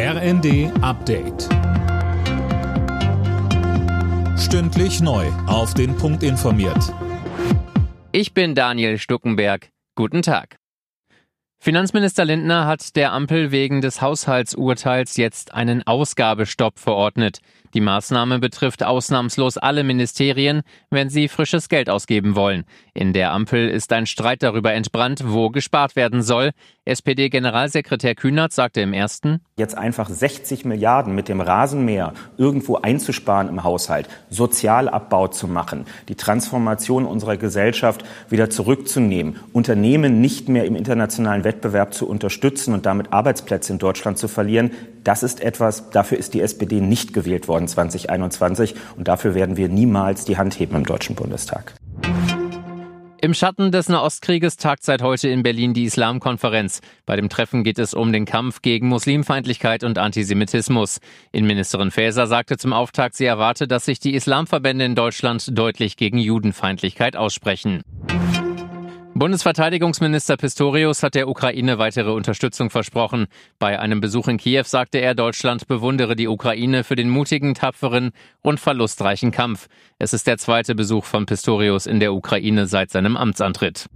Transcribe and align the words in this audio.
RND 0.00 0.70
Update. 0.80 1.48
Stündlich 4.38 5.00
neu. 5.00 5.26
Auf 5.48 5.74
den 5.74 5.96
Punkt 5.96 6.22
informiert. 6.22 6.94
Ich 8.12 8.32
bin 8.32 8.54
Daniel 8.54 8.98
Stuckenberg. 8.98 9.70
Guten 9.96 10.22
Tag. 10.22 10.58
Finanzminister 11.58 12.24
Lindner 12.24 12.66
hat 12.66 12.94
der 12.94 13.12
Ampel 13.12 13.50
wegen 13.50 13.80
des 13.80 14.00
Haushaltsurteils 14.00 15.16
jetzt 15.16 15.52
einen 15.52 15.84
Ausgabestopp 15.84 16.78
verordnet. 16.78 17.40
Die 17.74 17.80
Maßnahme 17.80 18.38
betrifft 18.38 18.82
ausnahmslos 18.82 19.58
alle 19.58 19.84
Ministerien, 19.84 20.62
wenn 20.90 21.10
sie 21.10 21.28
frisches 21.28 21.68
Geld 21.68 21.90
ausgeben 21.90 22.34
wollen. 22.34 22.64
In 22.94 23.12
der 23.12 23.32
Ampel 23.32 23.68
ist 23.68 23.92
ein 23.92 24.06
Streit 24.06 24.42
darüber 24.42 24.72
entbrannt, 24.72 25.22
wo 25.26 25.50
gespart 25.50 25.96
werden 25.96 26.22
soll. 26.22 26.52
SPD-Generalsekretär 26.84 28.14
Kühnert 28.14 28.52
sagte 28.52 28.80
im 28.80 28.94
ersten, 28.94 29.40
jetzt 29.56 29.76
einfach 29.76 30.08
60 30.08 30.64
Milliarden 30.64 31.14
mit 31.14 31.28
dem 31.28 31.42
Rasenmäher 31.42 32.14
irgendwo 32.38 32.76
einzusparen 32.76 33.48
im 33.48 33.62
Haushalt, 33.62 34.08
Sozialabbau 34.30 35.28
zu 35.28 35.48
machen, 35.48 35.84
die 36.08 36.14
Transformation 36.14 37.04
unserer 37.04 37.36
Gesellschaft 37.36 38.04
wieder 38.30 38.48
zurückzunehmen, 38.48 39.36
Unternehmen 39.52 40.22
nicht 40.22 40.48
mehr 40.48 40.64
im 40.64 40.76
internationalen 40.76 41.44
Wettbewerb 41.44 41.92
zu 41.92 42.08
unterstützen 42.08 42.72
und 42.72 42.86
damit 42.86 43.12
Arbeitsplätze 43.12 43.72
in 43.72 43.78
Deutschland 43.78 44.16
zu 44.16 44.28
verlieren, 44.28 44.70
das 45.04 45.22
ist 45.22 45.40
etwas, 45.40 45.90
dafür 45.90 46.18
ist 46.18 46.34
die 46.34 46.40
SPD 46.40 46.80
nicht 46.80 47.12
gewählt 47.12 47.48
worden 47.48 47.57
2021 47.66 48.74
und 48.96 49.08
dafür 49.08 49.34
werden 49.34 49.56
wir 49.56 49.68
niemals 49.68 50.24
die 50.24 50.36
Hand 50.36 50.58
heben 50.60 50.76
im 50.76 50.84
Deutschen 50.84 51.16
Bundestag. 51.16 51.74
Im 53.20 53.34
Schatten 53.34 53.72
des 53.72 53.88
Nahostkrieges 53.88 54.58
tagt 54.58 54.84
seit 54.84 55.02
heute 55.02 55.28
in 55.28 55.42
Berlin 55.42 55.74
die 55.74 55.84
Islamkonferenz. 55.84 56.80
Bei 57.04 57.16
dem 57.16 57.28
Treffen 57.28 57.64
geht 57.64 57.80
es 57.80 57.92
um 57.92 58.12
den 58.12 58.26
Kampf 58.26 58.62
gegen 58.62 58.86
Muslimfeindlichkeit 58.86 59.82
und 59.82 59.98
Antisemitismus. 59.98 61.00
Innenministerin 61.32 61.90
Faeser 61.90 62.28
sagte 62.28 62.58
zum 62.58 62.72
Auftakt, 62.72 63.16
sie 63.16 63.24
erwarte, 63.24 63.66
dass 63.66 63.86
sich 63.86 63.98
die 63.98 64.14
Islamverbände 64.14 64.84
in 64.84 64.94
Deutschland 64.94 65.58
deutlich 65.58 65.96
gegen 65.96 66.18
Judenfeindlichkeit 66.18 67.16
aussprechen. 67.16 67.82
Bundesverteidigungsminister 69.14 70.36
Pistorius 70.36 71.02
hat 71.02 71.14
der 71.14 71.28
Ukraine 71.28 71.78
weitere 71.78 72.12
Unterstützung 72.12 72.70
versprochen. 72.70 73.26
Bei 73.58 73.78
einem 73.80 74.00
Besuch 74.00 74.28
in 74.28 74.38
Kiew 74.38 74.64
sagte 74.64 74.98
er, 74.98 75.14
Deutschland 75.14 75.66
bewundere 75.66 76.14
die 76.14 76.28
Ukraine 76.28 76.84
für 76.84 76.94
den 76.94 77.08
mutigen, 77.08 77.54
tapferen 77.54 78.12
und 78.42 78.60
verlustreichen 78.60 79.30
Kampf. 79.30 79.68
Es 79.98 80.12
ist 80.12 80.26
der 80.26 80.38
zweite 80.38 80.74
Besuch 80.74 81.04
von 81.04 81.26
Pistorius 81.26 81.86
in 81.86 82.00
der 82.00 82.14
Ukraine 82.14 82.66
seit 82.66 82.90
seinem 82.90 83.16
Amtsantritt. 83.16 83.88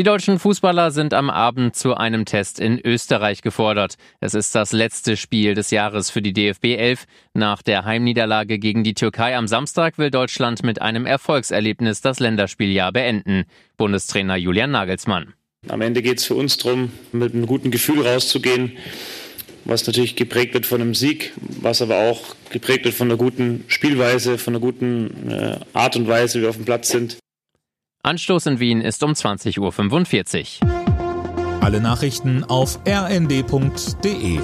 Die 0.00 0.04
deutschen 0.04 0.38
Fußballer 0.38 0.92
sind 0.92 1.12
am 1.12 1.28
Abend 1.28 1.76
zu 1.76 1.94
einem 1.94 2.24
Test 2.24 2.58
in 2.58 2.80
Österreich 2.82 3.42
gefordert. 3.42 3.96
Es 4.18 4.32
ist 4.32 4.54
das 4.54 4.72
letzte 4.72 5.18
Spiel 5.18 5.52
des 5.52 5.70
Jahres 5.70 6.08
für 6.08 6.22
die 6.22 6.32
DFB 6.32 6.78
11. 6.78 7.04
Nach 7.34 7.60
der 7.60 7.84
Heimniederlage 7.84 8.58
gegen 8.58 8.82
die 8.82 8.94
Türkei 8.94 9.36
am 9.36 9.46
Samstag 9.46 9.98
will 9.98 10.10
Deutschland 10.10 10.62
mit 10.62 10.80
einem 10.80 11.04
Erfolgserlebnis 11.04 12.00
das 12.00 12.18
Länderspieljahr 12.18 12.92
beenden. 12.92 13.44
Bundestrainer 13.76 14.36
Julian 14.36 14.70
Nagelsmann. 14.70 15.34
Am 15.68 15.82
Ende 15.82 16.00
geht 16.00 16.16
es 16.16 16.24
für 16.24 16.34
uns 16.34 16.56
darum, 16.56 16.92
mit 17.12 17.34
einem 17.34 17.44
guten 17.44 17.70
Gefühl 17.70 18.00
rauszugehen, 18.00 18.78
was 19.66 19.86
natürlich 19.86 20.16
geprägt 20.16 20.54
wird 20.54 20.64
von 20.64 20.80
einem 20.80 20.94
Sieg, 20.94 21.34
was 21.36 21.82
aber 21.82 22.08
auch 22.08 22.36
geprägt 22.48 22.86
wird 22.86 22.94
von 22.94 23.08
einer 23.08 23.18
guten 23.18 23.64
Spielweise, 23.68 24.38
von 24.38 24.54
einer 24.54 24.62
guten 24.62 25.30
äh, 25.30 25.58
Art 25.74 25.94
und 25.96 26.08
Weise, 26.08 26.38
wie 26.38 26.42
wir 26.44 26.48
auf 26.48 26.56
dem 26.56 26.64
Platz 26.64 26.88
sind. 26.88 27.18
Anstoß 28.02 28.46
in 28.46 28.60
Wien 28.60 28.80
ist 28.80 29.02
um 29.02 29.12
20.45 29.12 30.64
Uhr. 30.64 31.60
Alle 31.60 31.82
Nachrichten 31.82 32.44
auf 32.44 32.80
rnd.de 32.88 34.40